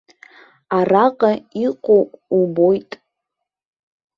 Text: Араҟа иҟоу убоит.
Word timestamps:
Араҟа 0.77 1.31
иҟоу 1.65 2.03
убоит. 2.37 2.91